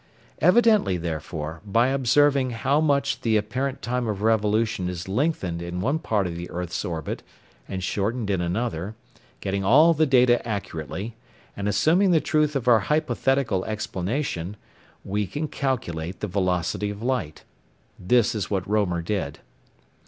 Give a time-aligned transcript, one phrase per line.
[0.39, 5.99] Evidently, therefore, by observing how much the apparent time of revolution is lengthened in one
[5.99, 7.21] part of the earth's orbit
[7.67, 8.95] and shortened in another,
[9.41, 11.15] getting all the data accurately,
[11.55, 14.57] and assuming the truth of our hypothetical explanation,
[15.05, 17.43] we can calculate the velocity of light.
[17.99, 19.37] This is what Roemer did.